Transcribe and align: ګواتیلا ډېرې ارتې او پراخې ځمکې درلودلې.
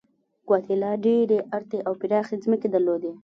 ګواتیلا 0.47 0.91
ډېرې 1.05 1.39
ارتې 1.57 1.79
او 1.87 1.93
پراخې 2.01 2.35
ځمکې 2.43 2.67
درلودلې. 2.71 3.11